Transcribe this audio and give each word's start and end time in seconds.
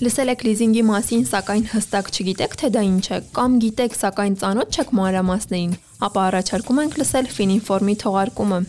Լսել 0.00 0.32
եք 0.32 0.42
լիզինգի 0.46 0.82
մասին, 0.88 1.24
սակայն 1.28 1.64
հստակ 1.74 2.06
չգիտեք, 2.08 2.54
թե 2.56 2.68
դա 2.72 2.82
ինչ 2.88 3.02
է, 3.12 3.16
կամ 3.36 3.56
գիտեք, 3.60 3.96
սակայն 3.98 4.36
ծանոթ 4.40 4.78
չեք 4.80 4.94
մանրամասներին, 4.96 5.74
ապա 6.08 6.22
առաջարկում 6.30 6.80
ենք 6.84 6.96
լսել 7.02 7.28
Fininform-ի 7.36 7.96
թողարկումը։ 8.00 8.60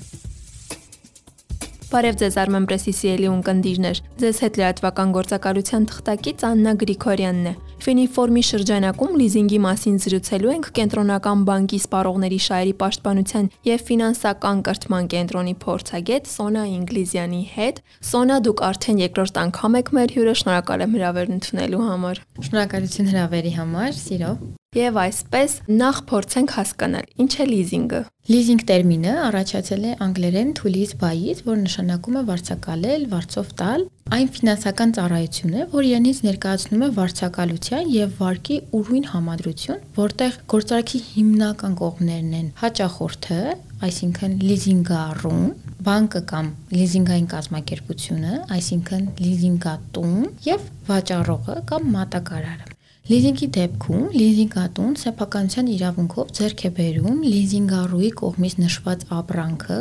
Բարև 1.92 2.20
ձեզ 2.20 2.38
Armen 2.44 2.68
Press-ի 2.68 2.96
սիրելի 3.00 3.32
ունկնդիրներ։ 3.32 4.04
Ձեզ 4.20 4.44
հետ 4.44 4.60
լրատվական 4.60 5.16
գործակալության 5.16 5.88
թղթակից 5.92 6.46
Աննա 6.52 6.76
Գրիգորյանն 6.84 7.48
է։ 7.48 7.56
Ֆինիֆորմի 7.82 8.42
շրջանակում 8.46 9.16
լիզինգի 9.18 9.60
մասին 9.64 9.96
զրուցելու 10.04 10.52
ենք 10.52 10.68
Կենտրոնական 10.78 11.40
բանկի 11.48 11.80
սպառողների 11.82 12.38
շահերի 12.46 12.76
պաշտպանության 12.84 13.50
եւ 13.70 13.84
ֆինանսական 13.88 14.62
կրթման 14.70 15.10
կենտրոնի 15.16 15.56
փորձագետ 15.66 16.32
Սոնա 16.36 16.68
Ինգլիզյանի 16.78 17.44
հետ։ 17.58 17.84
Սոնա, 18.12 18.40
դուք 18.46 18.66
արդեն 18.70 19.04
երկրորդ 19.08 19.44
անգամ 19.48 19.82
եք 19.82 19.94
մեր 19.98 20.18
հյուրը, 20.22 20.40
շնորհակալ 20.46 20.86
եմ 20.86 20.98
հրավերն 21.02 21.38
ընդունելու 21.42 21.86
համար։ 21.90 22.26
Շնորհակալություն 22.52 23.16
հրավերի 23.16 23.58
համար, 23.58 24.02
սիրով։ 24.06 24.61
Եվ 24.72 24.98
այսպես 25.02 25.54
նախ 25.68 25.98
փորձենք 26.08 26.52
հասկանալ 26.56 27.08
ինչ 27.20 27.34
է 27.44 27.48
լիզինգը։ 27.50 28.00
Լիզինգ 28.32 28.62
տերմինը 28.70 29.16
առաջացել 29.26 29.84
է 29.90 29.96
անգլերեն 30.06 30.54
to 30.60 30.72
lease 30.72 30.96
buy-ից, 31.02 31.42
որը 31.44 31.64
նշանակում 31.66 32.16
է 32.16 32.24
վարձակալել, 32.30 33.04
վարձով 33.12 33.50
տալ։ 33.60 33.84
Այն 34.16 34.32
ֆինանսական 34.38 34.96
ծառայություն 34.96 35.58
է, 35.60 35.68
որ 35.76 35.90
իրենից 35.90 36.24
ներկայացնում 36.30 36.88
է 36.88 36.90
վարձակալության 37.02 37.92
եւ 37.98 38.16
վարկի 38.22 38.64
ուրույն 38.80 39.06
համադրություն, 39.12 39.86
որտեղ 40.00 40.42
գործարքի 40.56 41.06
հիմնական 41.12 41.78
կողմներն 41.84 42.34
են 42.40 42.50
հաճախորդը, 42.64 43.44
այսինքն 43.92 44.42
լիզինգառուն, 44.48 45.48
բանկը 45.84 46.28
կամ 46.32 46.52
լիզինգային 46.80 47.32
կազմակերպությունը, 47.36 48.36
այսինքն 48.56 49.08
լիզինգատուն 49.20 50.30
եւ 50.48 50.70
վաճառողը 50.92 51.64
կամ 51.74 51.98
մատակարարը։ 51.98 52.71
Լիզինգի 53.12 53.48
դեպքում 53.56 54.04
լիզինգատուն 54.16 54.92
սեփականության 55.02 55.70
իրավունքով 55.72 56.30
ձեռք 56.38 56.62
է 56.64 56.70
բերում 56.78 57.18
լիզինգառուի 57.26 58.12
կողմից 58.22 58.54
նշված 58.62 59.02
ապրանքը, 59.18 59.80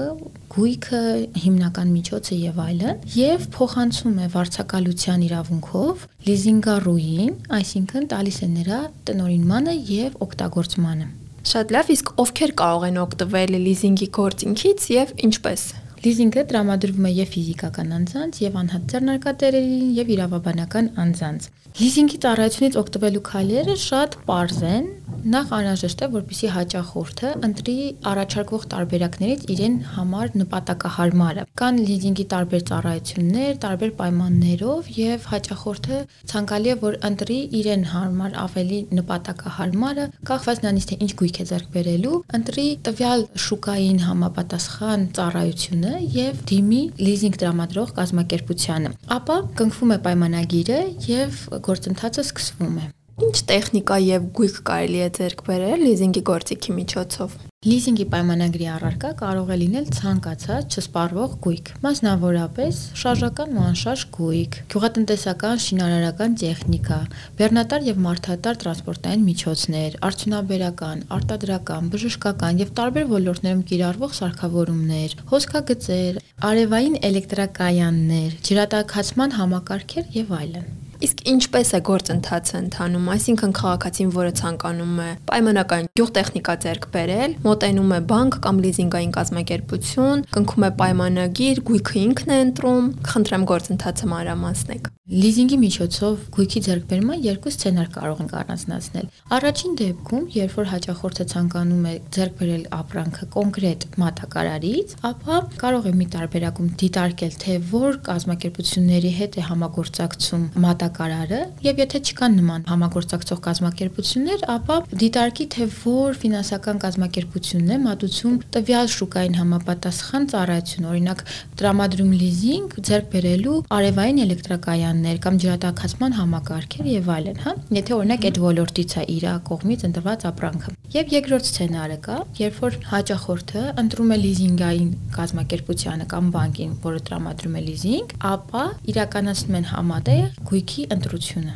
գույքը, 0.54 1.02
հիմնական 1.44 1.92
միջոցը 1.94 2.38
եւ 2.40 2.58
այլն, 2.64 3.04
եւ 3.14 3.44
փոխանցում 3.54 4.16
է 4.24 4.26
վարձակալության 4.34 5.22
իրավունքով 5.28 6.02
լիզինգառուին, 6.30 7.36
այսինքն 7.60 8.10
տալիս 8.14 8.40
է 8.40 8.48
նրա 8.56 8.80
տնօրինմանը 9.10 9.76
եւ 9.94 10.18
օգտագործմանը։ 10.26 11.06
Շատ 11.50 11.76
լավ, 11.76 11.94
իսկ 11.94 12.10
ովքեր 12.24 12.56
կարող 12.64 12.88
են 12.90 12.98
օգտվել 13.04 13.54
լիզինգի 13.70 14.10
գործինքից 14.18 14.90
եւ 14.96 15.14
ինչպես։ 15.30 15.62
Լիզինգը 16.00 16.42
տրամադրվում 16.50 17.06
է 17.06 17.10
եւ 17.12 17.26
ֆիզիկական 17.34 17.90
անձանց, 17.92 18.36
եւ 18.40 18.54
անհատ 18.60 18.84
ձեռնարկատերերին, 18.92 19.90
եւ 19.98 20.12
իրավաբանական 20.14 20.86
անձանց։ 21.02 21.48
Լիզինգի 21.80 22.20
ծառայությունից 22.24 22.78
օգտվելու 22.80 23.22
քայլերը 23.28 23.74
շատ 23.84 24.16
པարզ 24.22 24.62
են։ 24.70 24.86
Նախ 25.20 25.50
անհրաժեշտ 25.52 26.00
է, 26.00 26.06
որպեսզի 26.14 26.48
հաճախորդը 26.54 27.30
ընտրի 27.46 27.74
առաջարկվող 28.10 28.62
տարբերակներից 28.72 29.42
իրեն 29.54 29.74
համար 29.94 30.30
նպատակահարմարը։ 30.40 31.44
Կան 31.60 31.80
լիզինգի 31.90 32.24
տարբեր 32.32 32.62
ծառայություններ, 32.70 33.50
տարբեր 33.64 33.92
պայմաններով 34.00 34.88
եւ 34.96 35.26
հաճախորդը 35.32 35.98
ցանկալի 36.32 36.72
է, 36.72 36.76
որ 36.84 36.96
ընտրի 37.10 37.38
իրեն 37.60 37.84
հարմար 37.90 38.38
ավելի 38.44 38.80
նպատակահարմարը, 39.00 40.06
կախված 40.30 40.62
նրանից 40.64 40.88
թե 40.90 40.98
ինչ 41.04 41.10
գույք 41.20 41.40
է 41.40 41.46
ձեռք 41.50 41.68
բերելու, 41.76 42.20
ընտրի 42.40 42.66
տվյալ 42.88 43.26
շուկային 43.44 44.00
համապատասխան 44.06 45.04
ծառայությունը 45.20 45.92
եւ 46.20 46.40
դիմի 46.52 46.80
լիզինգ 47.04 47.40
տրամադրող 47.44 47.92
կազմակերպությանը։ 48.00 48.94
Ապա 49.20 49.36
կնքվում 49.60 49.94
է 49.96 50.00
պայմանագիրը 50.08 50.80
եւ 51.10 51.44
գործընթացը 51.70 52.26
սկսվում 52.30 52.80
է։ 52.80 52.88
Ինչ 53.20 53.36
տեխնիկա 53.50 53.96
եւ 54.00 54.26
գույք 54.38 54.58
կարելի 54.64 55.00
է 55.04 55.08
ձեռք 55.16 55.40
բերել 55.44 55.82
լիզինգի 55.84 56.20
գործիքի 56.30 56.76
միջոցով։ 56.76 57.34
Լիզինգի 57.68 58.06
պայմանագրի 58.14 58.68
առարկա 58.74 59.10
կարող 59.20 59.50
է 59.52 59.56
լինել 59.60 59.90
ցանկացած 59.96 60.76
չսպառվող 60.80 61.34
գույք, 61.44 61.68
մասնավորապես 61.84 62.78
շարժական 63.02 63.52
ու 63.52 63.66
անշարժ 63.66 64.06
գույք, 64.16 64.56
գյուղատնտեսական 64.72 65.62
շինարարական 65.66 66.38
տեխնիկա, 66.40 67.00
բեռնատար 67.42 67.86
եւ 67.90 68.02
մարդատար 68.08 68.60
տրանսպորտային 68.64 69.28
միջոցներ, 69.28 70.00
արդյունաբերական, 70.08 71.06
արտադրական, 71.20 71.92
բժշկական 71.92 72.64
եւ 72.64 72.74
տարբեր 72.80 73.08
ոլորտներում 73.12 73.64
կիրառվող 73.68 74.18
սարքավորումներ, 74.24 75.18
հոսքագծեր, 75.36 76.22
արևային 76.48 77.00
էլեկտրակայաններ, 77.12 78.44
ջրատաքացման 78.48 79.36
համակարգեր 79.42 80.14
եւ 80.22 80.38
այլն։ 80.40 80.79
Իսկ 81.00 81.20
ինչպես 81.30 81.70
է 81.72 81.78
գործընթացը 81.88 82.56
ընթանում, 82.58 83.06
այսինքն 83.14 83.54
քաղաքացին, 83.56 84.10
որը 84.16 84.32
ցանկանում 84.40 84.98
է 85.00 85.08
պայմանական 85.30 85.88
գյուղտեխնիկա 85.96 86.56
ձեռք 86.66 86.86
բերել, 86.96 87.36
մոտենում 87.46 87.96
է 87.96 88.00
բանկ 88.12 88.38
կամ 88.44 88.62
լիզինգային 88.66 89.16
կազմակերպություն, 89.16 90.24
կնքում 90.36 90.68
է 90.68 90.72
պայմանագիր, 90.84 91.64
գույքը 91.70 92.00
ինքն 92.04 92.36
է 92.36 92.40
ընտրում, 92.44 92.94
խնդրեմ 93.10 93.50
գործընթացը 93.54 94.10
մանրամասնեք։ 94.12 94.96
Լիզինգի 95.10 95.56
միջոցով 95.58 96.18
գույքի 96.36 96.60
ձեռքբերման 96.64 97.22
երկու 97.24 97.50
սցենար 97.50 97.86
կարող 97.96 98.20
ենք 98.22 98.34
առանձնացնել։ 98.40 99.06
Առաջին 99.34 99.72
դեպքում, 99.80 100.28
երբ 100.36 100.52
որ 100.60 100.68
հաճախորդը 100.70 101.24
ցանկանում 101.32 101.88
է 101.90 101.94
ձեռք 102.14 102.36
բերել 102.38 102.62
ապրանքը 102.78 103.26
կոնկրետ 103.34 103.86
մատակարարից, 104.04 104.94
ապա 105.10 105.40
կարող 105.64 105.88
է 105.90 105.94
մի 105.98 106.06
տարբերակում 106.14 106.70
դիտարկել, 106.84 107.34
թե 107.42 107.56
որ 107.74 107.98
կազմակերպությունների 108.06 109.12
հետ 109.18 109.40
է 109.40 109.46
համագործակցում 109.50 110.46
մատակարարը, 110.90 111.40
եւ 111.64 111.80
եթե 111.80 111.98
չկան 112.10 112.36
նման 112.40 112.66
համագործակցող 112.70 113.40
կազմակերպություններ, 113.46 114.44
ապա 114.54 114.76
դիտարկի, 115.00 115.46
թե 115.54 115.66
որ 115.80 116.18
ֆինանսական 116.20 116.80
կազմակերպությունն 116.84 117.70
է 117.70 117.78
մատուցում 117.88 118.38
տվյալ 118.54 118.92
շուկային 118.94 119.38
համապատասխան 119.40 120.30
ծառայություն, 120.30 120.88
օրինակ 120.90 121.24
տրամադրում 121.60 122.14
լիզինգ 122.20 122.78
ձեռք 122.90 123.10
բերելու 123.10 123.58
արևային 123.80 124.22
էլեկտրակայան 124.26 125.00
պայմաններ 125.00 125.18
կամ 125.24 125.36
ջրատաքացման 125.40 126.14
համակարգեր 126.18 126.88
եւ 126.90 127.08
այլն, 127.14 127.38
հա։ 127.44 127.52
Եթե 127.76 127.94
օրինակ 127.96 128.24
այդ 128.28 128.38
ոլորտից 128.44 128.94
է 129.00 129.04
իր 129.14 129.24
կողմից 129.48 129.84
ընտրված 129.88 130.24
ապրանքը։ 130.30 130.72
Եվ 130.90 131.12
երկրորդ 131.14 131.48
սցենարը 131.50 131.98
կա, 132.04 132.16
երբ 132.40 132.56
որ 132.60 132.76
հաճախորդը 132.90 133.62
ընտրում 133.80 134.10
է 134.10 134.18
լիզինգային 134.20 134.90
կազմակերպությանը 135.14 136.06
կամ 136.10 136.30
բանկին, 136.34 136.72
որը 136.84 137.02
տրամադրում 137.10 137.54
է 137.54 137.62
լիզինգ, 137.70 138.14
ապա 138.30 138.64
իրականացնում 138.90 139.58
են 139.60 139.68
համատեղ 139.70 140.24
գույքի 140.50 140.79
ընտրությունը։ 140.96 141.54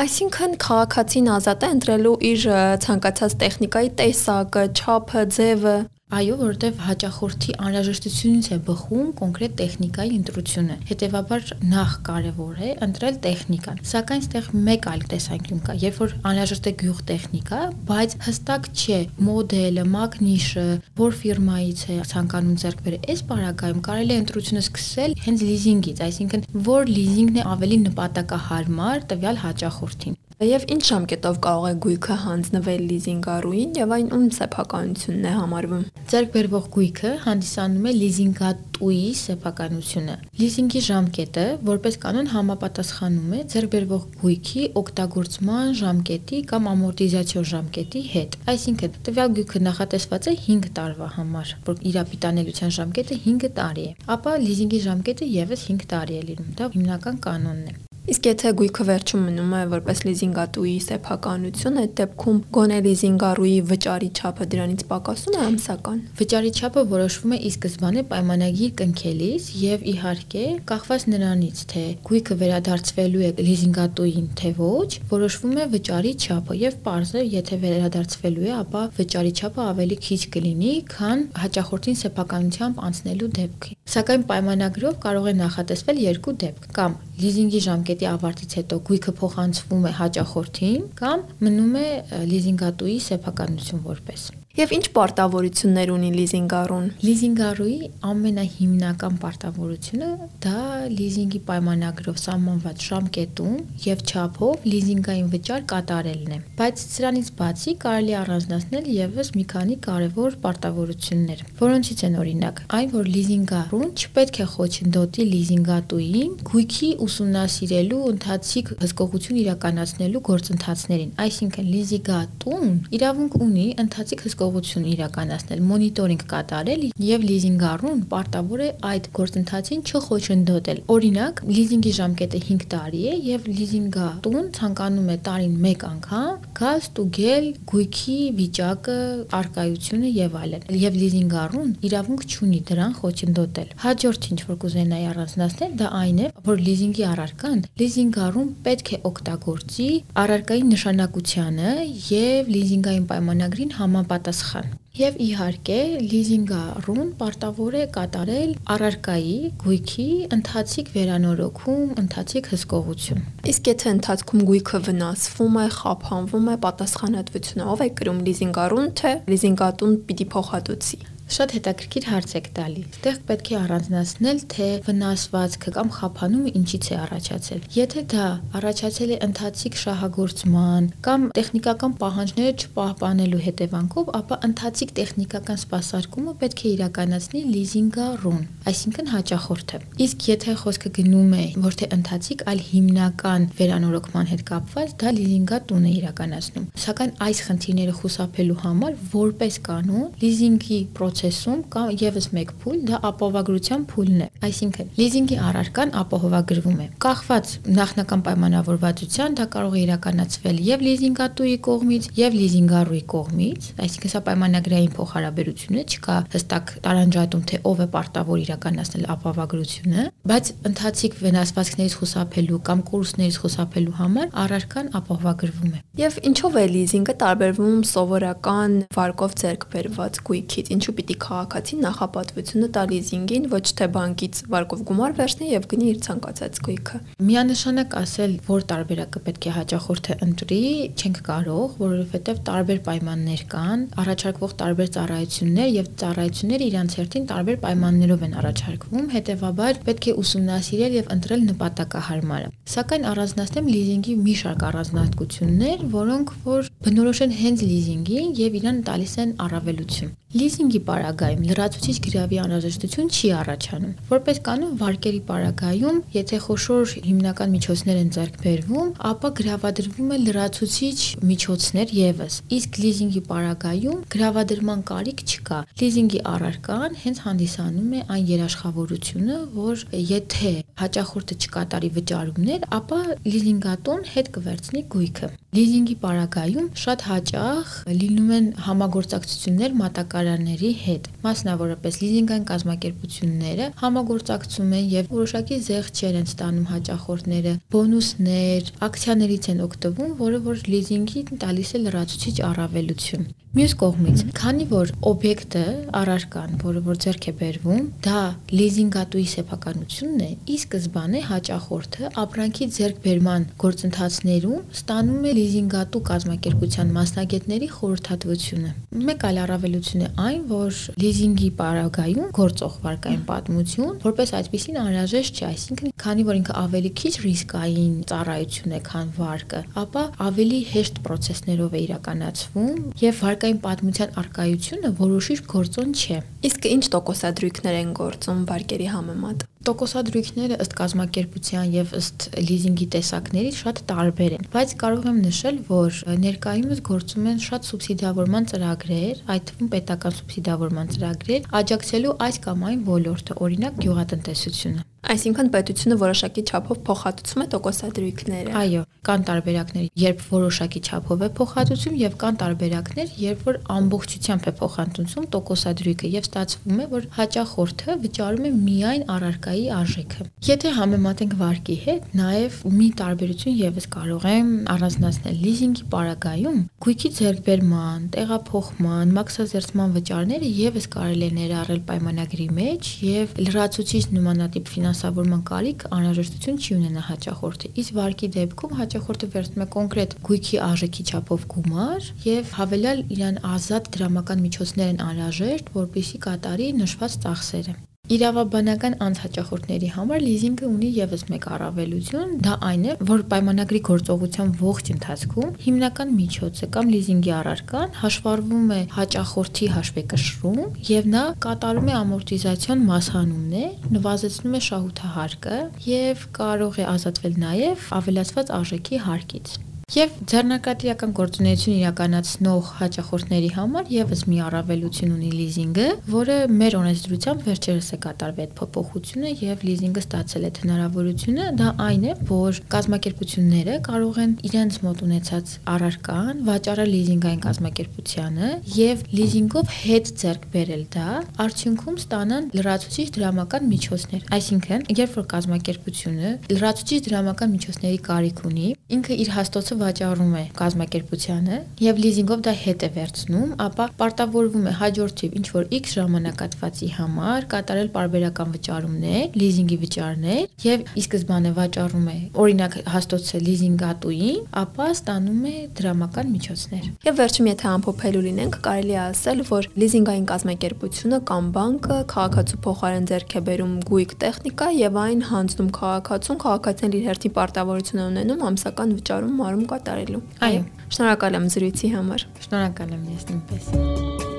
Այսինքն 0.00 0.52
քաղաքացին 0.64 1.30
ազատ 1.36 1.64
է 1.66 1.70
ընտրելու 1.76 2.12
իր 2.30 2.44
ցանկացած 2.84 3.32
տեխնիկայի 3.40 3.90
տեսակը, 4.00 4.62
չափը, 4.80 5.24
ձևը։ 5.36 5.76
Այո, 6.10 6.36
որովհետև 6.40 6.78
հաճախորդի 6.82 7.52
անհրաժեշտությունից 7.62 8.46
է 8.50 8.56
բխում 8.66 9.10
կոնկրետ 9.20 9.52
տեխնիկայի 9.60 10.16
ընտրությունը։ 10.20 10.76
Հետևաբար 10.88 11.52
նախ 11.70 11.92
կարևոր 12.08 12.56
է 12.66 12.70
ընտրել 12.86 13.18
տեխնիկան։ 13.26 13.78
Սակայն 13.90 14.24
այստեղ 14.24 14.48
մեկ 14.68 14.88
այլ 14.90 15.04
տեսանկյուն 15.12 15.60
կա, 15.68 15.76
երբ 15.84 16.00
որ 16.02 16.14
անհրաժեշտ 16.30 16.66
է 16.66 16.72
գյուղ 16.82 17.02
տեխնիկա, 17.10 17.60
բայց 17.90 18.16
հստակ 18.26 18.66
չէ 18.74 18.98
մոդելը, 19.30 19.84
մագնիշը, 19.94 20.66
որ 20.98 21.14
ֆիրմայից 21.20 21.84
է 21.94 22.00
ցանկանում 22.10 22.58
ձեռք 22.64 22.82
բերել։ 22.90 23.06
Այս 23.14 23.22
պարագայում 23.30 23.84
կարելի 23.86 24.16
է 24.16 24.20
ընտրությունը 24.24 24.64
սկսել 24.66 25.14
հենց 25.30 25.46
լիզինգից, 25.46 26.02
այսինքն 26.10 26.44
որ 26.70 26.90
լիզինգն 26.90 27.38
է 27.38 27.46
ավելի 27.54 27.80
նպատակահարմար 27.86 29.06
տվյալ 29.14 29.40
հաճախորդին։ 29.46 30.18
Եվ 30.40 30.62
ինչ 30.72 30.84
ժամկետով 30.88 31.34
կարող 31.44 31.64
է 31.68 31.72
գույքը 31.84 32.14
հանձնվել 32.20 32.84
լիզինգառուին 32.90 33.74
եւ 33.76 33.90
այն 33.96 34.06
ում 34.16 34.22
սեփականությունն 34.36 35.26
է 35.28 35.32
համարվում։ 35.36 35.82
Ձեռք 36.12 36.30
բերվող 36.36 36.68
գույքը 36.76 37.10
հանդիսանում 37.24 37.88
է 37.90 37.92
լիզինգատուի 37.96 39.02
սեփականությունը։ 39.20 40.14
Լիզինգի 40.40 40.82
ժամկետը 40.86 41.44
որպես 41.68 42.00
կանոն 42.06 42.30
համապատասխանում 42.32 43.36
է 43.36 43.42
ձեռք 43.52 43.74
բերվող 43.76 44.08
գույքի 44.24 44.64
օգտագործման 44.80 45.76
ժամկետի 45.82 46.40
կամ 46.54 46.72
ամորտիզացիոն 46.72 47.46
ժամկետի 47.52 48.02
հետ։ 48.16 48.40
Այսինքն 48.54 48.96
տվյալ 49.10 49.36
գույքը 49.40 49.64
նախատեսված 49.68 50.30
է 50.32 50.36
5 50.48 50.72
տարվա 50.80 51.10
համար, 51.20 51.54
որ 51.68 51.84
իրապիտանելիության 51.92 52.74
ժամկետը 52.80 53.20
5 53.28 53.52
տարի 53.60 53.86
է։ 53.92 53.94
Ապա 54.16 54.36
լիզինգի 54.48 54.82
ժամկետը 54.88 55.30
եւս 55.36 55.68
5 55.74 55.88
տարի 55.92 56.20
է 56.24 56.26
լինում։ 56.32 56.52
Դա 56.56 56.72
հիմնական 56.80 57.24
կանոնն 57.28 57.72
է։ 57.76 57.89
Իսկ 58.08 58.26
եթե 58.30 58.50
գույքը 58.56 58.84
վերջում 58.88 59.24
մնում 59.26 59.50
է 59.52 59.58
որպես 59.70 59.98
լիզինգատուի 60.06 60.70
սեփականություն, 60.86 61.74
այդ 61.82 61.90
դեպքում 62.00 62.38
գոնե 62.56 62.78
լիզինգառուի 62.86 63.56
վճարի 63.70 64.08
չափը 64.16 64.46
դրանից 64.54 64.84
պակասում 64.92 65.36
է 65.36 65.42
ամսական։ 65.44 65.98
Վճարի 66.20 66.52
չափը 66.56 66.84
որոշվում 66.90 67.34
է 67.36 67.38
ի 67.40 67.50
սկզբանե 67.50 68.04
պայմանագիր 68.10 68.72
կնքելիս 68.80 69.50
եւ 69.60 69.84
իհարկե 69.92 70.44
կախված 70.70 71.04
նրանից, 71.12 71.60
թե 71.70 71.84
գույքը 72.08 72.38
վերադարձվելու 72.40 73.24
է 73.28 73.30
լիզինգատուին 73.50 74.32
թե 74.40 74.54
ոչ, 74.60 74.90
որոշվում 75.12 75.60
է 75.60 75.68
վճարի 75.76 76.14
չափը 76.24 76.58
եւ 76.64 76.80
parze, 76.88 77.20
եթե 77.36 77.60
վերադարձվելու 77.68 78.48
է, 78.48 78.52
ապա 78.64 78.82
վճարի 78.96 79.32
չափը 79.36 79.62
ավելի 79.70 80.00
քիչ 80.08 80.20
կլինի, 80.40 80.74
քան 80.96 81.24
հաճախորդին 81.44 82.00
սեփականությամբ 82.00 82.82
անցնելու 82.90 83.30
դեպքի։ 83.40 83.78
Սակայն 83.90 84.26
պայմանագրով 84.30 84.98
կարող 85.04 85.30
է 85.30 85.34
նախատեսվել 85.44 86.04
երկու 86.06 86.36
դեպք՝ 86.40 86.68
կամ 86.80 86.98
լիզինգի 87.20 87.60
ժամկետի 87.66 88.06
ավարտից 88.10 88.58
հետո 88.60 88.78
գույքը 88.90 89.16
փոխանցվում 89.20 89.88
է 89.90 89.94
հաճախորդին 90.00 90.86
կամ 91.00 91.24
մնում 91.46 91.74
է 91.80 91.88
լիզինգատուի 92.34 93.00
սեփականություն 93.10 93.84
որպես 93.90 94.30
Եվ 94.60 94.72
ինչ 94.76 94.86
պարտավորություններ 94.92 95.90
ունի 95.94 96.08
լիզինգառուն։ 96.12 96.88
Լիզինգառուի 97.00 97.76
ամենահիմնական 98.04 99.14
պարտավորությունը 99.22 100.08
դա 100.44 100.64
լիզինգի 100.98 101.38
պայմանագրով 101.46 102.18
սահմանված 102.20 102.84
ժամկետում 102.90 103.54
եւ 103.86 104.02
չափով 104.10 104.66
լիզինգային 104.68 105.30
վճար 105.32 105.64
կատարելն 105.70 106.34
է։ 106.36 106.40
Բայց 106.60 106.82
սրանից 106.90 107.30
բացի 107.40 107.74
կարելի 107.86 108.14
առանձնացնել 108.20 108.90
եւս 109.00 109.30
մի 109.38 109.44
քանի 109.54 109.78
կարևոր 109.88 110.36
պարտավորություններ, 110.44 111.40
որոնցից 111.62 112.04
են 112.10 112.20
օրինակ 112.20 112.62
այն, 112.80 112.92
որ 113.00 113.10
լիզինգառուն 113.16 113.88
չպետք 113.96 114.42
է 114.44 114.48
խոչընդոտի 114.60 115.28
լիզինգատուին 115.30 116.36
գույքի 116.50 116.90
ուսումնասիրելու 117.08 118.02
ընթացիկ 118.10 118.74
հսկողություն 118.84 119.40
իրականացնելու 119.46 120.24
գործընթացներին։ 120.30 121.16
Այսինքն 121.24 121.70
լիզինգատուն 121.70 122.78
իրավունք 123.00 123.40
ունի 123.40 123.66
ընթացիկ 123.86 124.24
հսկողություն 124.26 124.49
հսկողություն 124.50 124.86
իրականացնել, 124.90 125.60
մոնիտորինգ 125.70 126.22
կատարել 126.30 126.82
եւ 127.06 127.24
լիզինգառուն 127.28 128.00
պարտավոր 128.10 128.62
է 128.64 128.68
այդ 128.90 129.04
գործընթացին 129.16 129.82
չխոչընդոտել։ 129.90 130.80
Օրինակ, 130.94 131.42
լիզինգի 131.50 131.92
ժամկետը 132.00 132.40
5 132.50 132.66
տարի 132.74 133.02
է 133.10 133.14
եւ 133.30 133.46
լիզինգատուն 133.50 134.50
ցանկանում 134.58 135.10
է 135.10 135.16
տարին 135.30 135.54
1 135.70 135.86
անգամ 135.90 136.48
գալ 136.60 136.80
ստուգել 136.80 137.46
գույքի 137.70 138.18
վիճակը, 138.40 138.98
արկայությունը 139.40 140.10
եւ 140.18 140.36
այլն։ 140.40 140.66
Եվ 140.80 140.98
լիզինգառուն 141.00 141.70
իրավունք 141.90 142.26
չունի 142.30 142.60
դրան 142.70 142.94
խոչընդոտել։ 143.00 143.72
Հաջորդ 143.84 144.28
ինչ 144.30 144.40
որ 144.50 144.60
կուզենայի 144.64 145.06
առանձնացնել, 145.10 145.72
դա 145.80 145.90
այն 146.00 146.20
է, 146.20 146.30
որ 146.50 146.64
լիզինգի 146.66 147.04
առարկան 147.10 147.60
լիզինգառուն 147.80 148.50
պետք 148.66 148.90
է 148.90 149.00
օգտագործի 149.10 149.88
առարկայի 150.20 150.64
նշանակությանը 150.70 151.72
եւ 152.10 152.50
լիզինգային 152.54 153.06
պայմանագրին 153.10 153.74
համապատասխան 153.80 154.29
համապատասխան։ 154.30 154.78
Եվ 155.00 155.16
իհարկե, 155.22 155.78
լիզինգառուն 156.10 157.10
պարտավոր 157.20 157.76
է 157.78 157.82
կատարել 157.94 158.50
առարկայի 158.74 159.36
գույքի 159.62 160.06
ընթացիկ 160.36 160.90
վերանորոգում, 160.96 161.92
ընթացիկ 162.02 162.50
հսկողություն։ 162.52 163.22
Իսկ 163.52 163.70
եթե 163.70 163.94
ընթացքում 163.96 164.44
գույքը 164.50 164.82
վնասվում 164.90 165.56
է, 165.60 165.66
խափանվում 165.78 166.50
է, 166.50 166.56
պատասխանատվությունը 166.66 167.70
ով 167.74 167.80
է 167.86 167.88
կրում 168.00 168.20
լիզինգառուն, 168.28 168.92
թե 169.00 169.14
լիզինգատուն 169.30 169.96
պիտի 170.10 170.26
փոխհատուցի։ 170.34 171.00
Շատ 171.30 171.52
հետաքրքիր 171.54 172.06
հարց 172.10 172.32
եք 172.40 172.46
տալի։ 172.56 172.80
Այդտեղ 172.90 173.18
պետք 173.28 173.48
է 173.50 173.56
առանձնացնել, 173.60 174.38
թե 174.50 174.64
վնասվածքը 174.86 175.72
կամ 175.76 175.90
խափանումը 175.94 176.50
ինչից 176.58 176.86
է 176.90 176.96
առաջացել։ 177.00 177.60
Եթե 177.76 178.02
դա 178.10 178.24
առաջացել 178.58 179.12
է 179.14 179.18
ընթացիկ 179.26 179.78
շահագործման 179.80 180.88
կամ 181.06 181.26
տեխնիկական 181.38 181.94
պահանջները 182.00 182.54
չպահպանելու 182.60 183.42
հետևանքով, 183.46 184.10
ապա 184.20 184.38
ընթացիկ 184.50 184.94
տեխնիկական 184.98 185.60
սպասարկումը 185.60 186.34
պետք 186.42 186.60
է 186.60 186.72
իրականացնի 186.74 187.44
լիզինգառուն, 187.54 188.42
այսինքն 188.74 189.10
հաճախորդը։ 189.14 189.80
Իսկ 190.10 190.28
եթե 190.34 190.56
խոսքը 190.60 190.92
գնում 190.98 191.30
է 191.30 191.46
ոչ 191.62 191.74
թե 191.78 191.90
ընթացիկ, 191.94 192.44
այլ 192.50 192.60
հիմնական 192.70 193.48
վերանորոգման 193.60 194.30
հետ 194.34 194.44
կապված, 194.50 194.94
դա 195.00 195.14
լիզինգատուն 195.20 195.86
է 195.86 195.94
իրականացնում։ 196.00 196.68
Սակայն 196.80 197.14
այս 197.30 197.42
խնդիրները 197.46 197.94
խուսափելու 198.00 198.60
համար 198.64 199.00
որպես 199.14 199.60
կանոն 199.70 200.06
լիզինգի 200.20 200.80
պրոցեսը 200.96 201.19
process-ում 201.20 201.60
կա 201.72 201.82
եւս 202.00 202.26
մեկ 202.32 202.52
փուլ, 202.60 202.76
դա 202.88 202.98
ապահովագրության 203.08 203.82
փուլն 203.90 204.20
է։ 204.24 204.28
Այսինքն, 204.46 204.90
լիզինգի 204.96 205.36
առարկան 205.48 205.90
ապահովագրվում 206.00 206.78
է։ 206.80 206.86
Կախված 207.04 207.52
նախնական 207.76 208.22
պայմանավորվածության 208.28 209.36
դա 209.40 209.46
կարող 209.54 209.76
է 209.76 209.82
իրականացվել 209.84 210.60
եւ 210.70 210.84
լիզինգատուի 210.86 211.56
կողմից, 211.68 212.08
եւ 212.20 212.38
լիզինգառուի 212.40 213.02
կողմից, 213.12 213.68
այսինքն 213.84 214.12
սա 214.14 214.22
պայմանագրային 214.30 214.94
փոխհարաբերություն 214.96 215.80
է, 215.80 215.84
չկա 215.90 216.16
հստակ 216.30 216.72
տարանջատում, 216.88 217.44
թե 217.50 217.60
ով 217.70 217.80
է 217.80 217.88
պարտավոր 217.90 218.40
իրականացնել 218.40 219.04
ապահովագրությունը, 219.14 220.06
բայց 220.30 220.52
ընթացիկ 220.70 221.18
վնասվածքներից 221.20 221.94
խուսափելու 222.00 222.60
կամ 222.70 222.84
կորուստներից 222.90 223.40
խուսափելու 223.44 223.96
համար 224.00 224.26
առարկան 224.40 224.90
ապահովագրվում 225.00 225.70
է։ 225.70 225.82
Եվ 226.00 226.18
ինչով 226.30 226.58
է 226.60 226.64
լիզինգը 226.70 227.14
տարբերվում 227.20 227.80
սովորական 227.90 228.76
վարկով 228.94 229.34
ձեռք 229.40 229.66
բերված 229.74 230.20
գույքից։ 230.30 230.70
Ինչու 230.70 230.94
պիտի 231.00 231.09
քաղաքացին 231.24 231.80
նախապատվությունը 231.84 232.68
տա 232.76 232.82
լիզինգին, 232.90 233.46
ոչ 233.50 233.66
թե 233.80 233.86
բանկից 233.94 234.40
վարկով 234.54 234.82
գումար 234.90 235.14
վերցնի 235.20 235.48
եւ 235.50 235.66
գնի 235.70 235.86
իր 235.90 235.98
ցանկացած 236.06 236.60
գույքը։ 236.66 237.00
Միանշանակ 237.30 237.96
ասել, 238.00 238.32
որ 238.50 238.64
տարբերակը 238.70 239.22
պետք 239.26 239.48
է 239.50 239.54
հաճախորդը 239.56 240.16
ընտրի, 240.26 240.60
չենք 241.00 241.20
կարող, 241.30 241.74
որովհետեւ 241.80 242.40
տարբեր 242.50 242.80
պայմաններ 242.90 243.42
կան, 243.54 243.84
առաջարկվող 244.04 244.54
տարբեր 244.60 244.92
ծառայություններ 244.96 245.70
եւ 245.80 245.90
ծառայությունները 246.00 246.68
իրանց 246.70 246.96
հերթին 247.00 247.28
տարբեր 247.30 247.60
պայմաններով 247.64 248.24
են 248.30 248.36
առաջարկվում, 248.40 249.06
հետեւաբար 249.16 249.82
պետք 249.90 250.10
է 250.10 250.16
ուսումնասիրել 250.20 250.96
եւ 251.00 251.12
ընտրել 251.16 251.44
նպատակահարմարը։ 251.50 252.52
Սակայն 252.70 253.06
առանձնացնեմ 253.10 253.70
լիզինգի 253.74 254.16
մի 254.30 254.34
շարք 254.44 254.64
առանձնահատկություններ, 254.70 255.84
որոնք 255.96 256.34
որ 256.46 256.72
բնորոշ 256.86 257.24
են 257.26 257.36
հենց 257.40 257.66
լիզինգին 257.70 258.34
եւ 258.40 258.58
իրան 258.62 258.82
տալիս 258.90 259.14
են 259.24 259.36
առավելություն։ 259.46 260.19
Լիզինգի 260.30 260.78
պարագայում 260.86 261.40
լրացուցիչ 261.48 261.94
գրավի 262.04 262.36
անհրաժեշտություն 262.38 263.08
չի 263.10 263.30
առաջանում։ 263.34 263.94
Որպես 264.10 264.36
կանոն 264.46 264.76
վարկերի 264.82 265.22
պարագայում, 265.30 265.98
եթե 266.14 266.38
խոշոր 266.44 266.92
հիմնական 267.06 267.50
միջոցներ 267.56 267.98
են 268.02 268.12
ձեռք 268.16 268.36
բերվում, 268.44 268.92
ապա 269.10 269.30
գրավադրվում 269.40 270.14
է 270.14 270.20
լրացուցիչ 270.28 271.00
միջոցներ 271.32 271.94
եւս։ 271.98 272.38
Իսկ 272.60 272.80
լիզինգի 272.84 273.24
պարագայում 273.26 274.06
գրավադրման 274.14 274.86
կարիք 274.94 275.26
չկա։ 275.26 275.60
Լիզինգի 275.82 276.24
առարկան 276.36 276.98
հենց 277.02 277.22
հանդիսանում 277.26 277.90
է 277.90 278.06
այն 278.14 278.24
երաշխավորությունը, 278.30 279.42
որ 279.58 279.86
եթե 280.14 280.56
հաճախորդը 280.86 281.42
չկատարի 281.42 281.94
վճարումներ, 281.98 282.70
ապա 282.80 283.04
լիզինգատուն 283.26 284.10
հետ 284.14 284.34
կվերցնի 284.38 284.88
գույքը։ 284.94 285.36
Լիզինգի 285.50 285.94
պարագայում 285.98 286.66
շատ 286.80 287.00
հաճախ 287.10 287.70
լինում 288.00 288.28
են 288.36 288.44
համագործակցություններ 288.66 289.72
մատակարարների 289.80 290.70
հետ։ 290.82 291.08
Մասնավորապես 291.24 291.98
լիզինգային 292.02 292.44
կազմակերպությունները 292.50 293.66
համագործակցում 293.82 294.70
են 294.78 294.86
եւ 294.94 295.10
որոշակի 295.16 295.60
զեղչեր 295.66 296.20
են 296.20 296.30
ստանում 296.30 296.70
հաճախորդները, 296.70 297.56
բոնուսներ, 297.74 298.72
ակցիաներից 298.90 299.50
են 299.56 299.66
օգտվում, 299.66 300.16
որը 300.22 300.42
որ 300.46 300.64
լիզինգին 300.70 301.44
տալիս 301.46 301.74
է 301.74 301.84
լրացուցիչ 301.90 302.36
առավելություն։ 302.52 303.28
Մյուս 303.50 303.72
կողմից, 303.80 304.20
քանի 304.38 304.64
որ 304.70 304.90
օբյեկտը 305.10 305.62
առարկան, 305.98 306.50
որը 306.60 306.82
որ 306.86 306.98
ձեռք 307.02 307.24
է 307.26 307.32
բերվում, 307.40 307.88
դա 308.06 308.20
լիզինգատուի 308.54 309.24
սեփականությունն 309.32 310.20
է, 310.22 310.28
ի 310.54 310.58
սկզբանե 310.60 311.22
հաճախորդը 311.30 312.12
ապրանքի 312.22 312.68
ձեռքբերման 312.76 313.48
գործընթացներում 313.64 314.70
ստանում 314.78 315.26
է 315.26 315.34
լիզինգատու 315.40 316.02
կազմակերպության 316.10 316.92
մասնագետների 316.94 317.68
խորհրդատվությունը։ 317.74 318.70
Մեկ 319.10 319.26
այլ 319.30 319.40
առավելություն 319.44 320.04
է 320.06 320.10
այն, 320.30 320.40
որ 320.54 320.78
լիզինգի 321.02 321.50
պարագայում 321.58 322.30
գործող 322.38 322.78
վարկային 322.86 323.24
պատմություն 323.30 323.98
որպես 324.06 324.34
այդպեսին 324.40 324.80
անհրաժեշտ 324.84 325.40
չէ, 325.40 325.50
այսինքն 325.50 325.94
քանի 326.00 326.26
որ 326.30 326.40
ինքը 326.40 326.56
ավելի 326.60 326.90
քիչ 327.00 327.14
ռիսկային 327.24 327.94
ծառայություն 328.10 328.76
է, 328.76 328.80
քան 328.90 329.12
վարկը, 329.18 329.60
ապա 329.80 330.04
ավելի 330.30 330.60
հեշտ 330.70 331.02
process-ներով 331.06 331.76
է 331.76 331.80
իրականացվում 331.80 332.80
եւ 333.00 333.20
վարկ 333.20 333.40
վարկային 333.40 333.60
պատմության 333.64 334.10
արկայությունը 334.20 334.88
որոշիչ 334.98 335.38
գործոն 335.48 335.94
չէ։ 335.96 336.18
Իսկ 336.48 336.66
ինչ 336.70 336.82
տոկոսադրույքներ 336.92 337.78
են 337.80 337.94
գործում 337.96 338.42
վարկերի 338.50 338.88
համեմատ։ 338.94 339.46
Տոկոսադրույքները 339.68 340.56
ըստ 340.64 340.74
կազմակերպության 340.78 341.72
եւ 341.74 341.90
ըստ 341.98 342.24
լիզինգի 342.48 342.86
տեսակների 342.94 343.50
շատ 343.58 343.82
տարբեր 343.90 344.36
են, 344.36 344.46
բայց 344.54 344.72
կարող 344.82 345.08
եմ 345.10 345.18
նշել, 345.26 345.58
որ 345.68 345.98
ներկայումս 346.22 346.80
գործում 346.88 347.28
են 347.34 347.42
շատ 347.44 347.68
սուբսիդավորման 347.68 348.48
ծրագրեր, 348.54 349.20
այդ 349.36 349.44
թվում 349.50 349.70
պետական 349.76 350.16
սուբսիդավորման 350.20 350.92
ծրագրեր, 350.96 351.50
աջակցելու 351.60 352.16
այս 352.30 352.40
կամ 352.48 352.64
այն 352.70 352.80
ոլորտը, 352.88 353.38
օրինակ 353.44 353.84
գյուղատնտեսությունը։ 353.84 354.86
Այսինքն 355.00 355.48
պետությունը 355.54 355.96
որոշակի 356.00 356.42
չափով 356.44 356.80
փոխհատուցում 356.86 357.42
է 357.42 357.46
տոկոսադրույքները։ 357.54 358.52
Այո, 358.60 358.82
կան 359.00 359.22
տարբերակներ, 359.30 359.84
երբ 359.96 360.24
որոշակի 360.28 360.80
չափով 360.84 361.22
է 361.24 361.28
փոխհատուցում 361.38 361.94
եւ 362.00 362.16
կան 362.20 362.38
տարբերակներ, 362.40 363.14
երբ 363.20 363.44
որ 363.48 363.58
ամբողջությամբ 363.74 364.44
է 364.50 364.52
փոխհատուցում 364.60 365.28
տոկոսադրույքը 365.34 366.10
եւ 366.14 366.28
ստացվում 366.28 366.82
է, 366.84 366.86
որ 366.90 367.06
հաճախորդը 367.16 367.96
վճարում 368.04 368.44
է 368.44 368.52
միայն 368.60 369.04
առարկայի 369.16 369.64
արժեքը։ 369.80 370.26
Եթե 370.50 370.74
համեմատենք 370.80 371.34
վարկի 371.40 371.76
հետ, 371.80 372.12
նաեւ 372.20 372.60
մի 372.76 372.88
տարբերություն 373.00 373.56
եւս 373.60 373.88
կարող 373.96 374.28
եմ 374.30 374.52
առանձնացնել 374.76 375.40
լիզինգի 375.40 375.84
պարագայում 375.96 376.60
գույքի 376.84 377.10
ձեռքբերման, 377.20 378.06
տեղափոխման, 378.20 379.16
մաքսազերծման 379.16 379.96
վճարները 379.96 380.52
եւս 380.60 380.88
կարելի 380.94 381.26
է 381.30 381.34
ներառել 381.40 381.82
պայմանագրի 381.90 382.48
մեջ 382.60 382.90
եւ 383.10 383.36
լրացուցիչ 383.40 384.04
նմանատիպ 384.20 384.70
ֆինանս 384.70 384.89
ֆինանսավորման 384.90 385.42
կարիք 385.46 385.82
անհրաժեշտություն 385.94 386.56
չի 386.58 386.70
ունենա 386.76 387.02
հաճախորդը։ 387.08 387.68
Իսկ 387.82 387.92
վարկի 387.98 388.28
դեպքում 388.36 388.72
հաճախորդը 388.80 389.28
վերցնում 389.34 389.64
է 389.64 389.68
կոնկրետ 389.74 390.16
գույքի 390.28 390.58
արժեքի 390.66 391.04
չափով 391.10 391.44
գումար 391.54 392.08
եւ 392.26 392.50
հավելյալ 392.58 393.04
իրան 393.18 393.38
ազատ 393.54 393.92
դրամական 393.98 394.42
միջոցներ 394.48 394.90
են 394.94 395.04
անհրաժեշտ, 395.06 395.70
որպեսզի 395.78 396.20
կատարի 396.26 396.68
նշված 396.80 397.16
ծախսերը։ 397.26 397.78
Իրավաբանական 398.10 398.94
անհաճախորդների 399.06 399.88
համար 399.94 400.22
լիզինգը 400.24 400.64
ունի 400.66 400.88
եւս 400.96 401.20
մեկ 401.30 401.44
առավելություն, 401.54 402.32
դա 402.42 402.56
այն 402.66 402.88
է, 402.90 402.96
որ 403.10 403.22
պայմանագրի 403.30 403.80
գործողության 403.86 404.50
ողջ 404.62 404.90
ընթացքում 404.96 405.52
հիմնական 405.66 406.10
միջոցը 406.16 406.68
կամ 406.74 406.90
լիզինգի 406.96 407.32
առարկան 407.36 407.94
հաշվառվում 408.00 408.74
է 408.74 408.80
հաճախորդի 408.98 409.70
հաշվեկշռում 409.76 410.60
եւ 410.90 411.08
նա 411.14 411.24
կատարում 411.46 411.90
է 411.94 411.96
ամորտիզացիոն 412.00 412.86
մասհանումներ, 412.90 413.72
նվազեցնում 413.94 414.58
է 414.58 414.66
շահութահարկը 414.70 415.64
եւ 415.94 416.28
կարող 416.42 416.82
է 416.82 416.92
ազատվել 416.98 417.42
նաեւ 417.46 417.90
ավելացված 418.00 418.56
արժեքի 418.58 419.04
հարկից։ 419.06 419.58
Եվ 419.90 420.10
ձեռնարկատիրական 420.30 421.12
գործունեություն 421.18 421.78
իրականացնող 421.80 422.66
հաճախորդների 422.78 423.48
համար 423.56 423.88
եւս 423.90 424.20
մի 424.30 424.36
առավելություն 424.46 425.14
ունի 425.16 425.30
լիզինգը, 425.34 425.86
որը 426.12 426.36
մեր 426.60 426.76
օրենսդրությամբ 426.80 427.48
վերջերս 427.48 427.88
է 427.90 427.98
կատարվել 428.04 428.50
այդ 428.50 428.52
փոփոխությունը 428.58 429.30
եւ 429.40 429.64
լիզինգը 429.66 430.02
ստացել 430.04 430.44
է 430.46 430.50
հնարավորությունը, 430.60 431.44
դա 431.60 431.68
այն 431.86 432.04
է, 432.10 432.14
որ 432.30 432.60
կազմակերպությունները 432.74 433.74
կարող 433.86 434.20
են 434.20 434.32
իրենց 434.50 434.78
մոտ 434.84 435.02
ունեցած 435.06 435.52
առարկան 435.74 436.42
վաճառել 436.50 436.90
լիզինգային 436.94 437.42
կազմակերպությանը 437.46 438.50
եւ 438.78 439.04
լիզինգով 439.20 439.74
հետ 439.80 440.12
ձեռք 440.20 440.46
բերել 440.54 440.84
դա, 440.94 441.08
արդյունքում 441.46 442.00
ստանան 442.00 442.48
լրացուցիչ 442.60 443.06
դրամական 443.18 443.68
միջոցներ։ 443.70 444.26
Այսինքն, 444.40 444.86
երբ 445.00 445.18
որ 445.20 445.28
կազմակերպությունը 445.34 446.32
լրացուցիչ 446.50 447.00
դրամական 447.10 447.54
միջոցների 447.54 448.00
կարիք 448.10 448.44
ունի, 448.50 448.68
ինքը 448.90 449.20
իր 449.24 449.32
հաստոցը 449.38 449.79
վաճառում 449.80 450.34
է 450.40 450.44
կազմակերպությանը 450.60 451.58
եւ 451.84 452.00
լիզինգով 452.04 452.44
դա 452.46 452.54
հետ 452.60 452.84
է 452.86 452.90
վերցնում, 452.96 453.50
ապա 453.66 453.86
պարտավորվում 454.00 454.66
է 454.70 454.74
հաջորդիվ 454.80 455.36
ինչ 455.40 455.46
որ 455.56 455.68
X 455.80 455.94
ժամանակատվածի 456.00 456.88
համար 456.96 457.46
կատարել 457.54 457.90
պարբերական 457.96 458.54
վճարումներ, 458.56 459.24
լիզինգի 459.40 459.78
վճարներ 459.84 460.42
եւ 460.66 460.84
ի 460.90 461.04
սկզբանե 461.04 461.52
վաճառում 461.60 462.08
է 462.10 462.18
օրինակ 462.44 462.76
հաստոցը 462.94 463.40
լիզինգատուին, 463.46 464.40
ապա 464.60 464.86
ստանում 464.94 465.44
է 465.50 465.54
դրամական 465.80 466.30
միջոցներ։ 466.34 466.84
Եվ 467.10 467.18
վերջում 467.20 467.50
եթե 467.50 467.68
ամփոփելու 467.70 468.24
լինենք, 468.26 468.58
կարելի 468.66 468.94
է 468.94 469.00
ասել, 469.04 469.42
որ 469.50 469.68
լիզինգային 469.80 470.26
կազմակերպությունը 470.30 471.20
կամ 471.30 471.50
բանկը 471.56 471.98
քաղաքացու 472.14 472.60
փոխարեն 472.66 473.08
ձեռք 473.10 473.36
է 473.40 473.42
բերում 473.50 473.74
գույք 473.90 474.14
տեխնիկա 474.24 474.68
եւ 474.80 474.98
այն 475.00 475.22
հանձնում 475.30 475.70
քաղաքացուն, 475.80 476.40
քաղաքացին 476.44 476.96
իր 477.00 477.06
հերթի 477.10 477.30
պարտավորություն 477.40 478.02
ունենում 478.04 478.44
ամսական 478.50 478.94
վճարում 479.00 479.34
մարում 479.40 479.66
կատարելու։ 479.70 480.24
Այո։ 480.48 480.64
Շնորհակալ 480.96 481.38
եմ 481.40 481.46
զրույցի 481.54 481.94
համար։ 481.94 482.26
Շնորհակալ 482.48 482.98
եմ 482.98 483.06
ես 483.14 483.30
նույնպես։ 483.30 484.29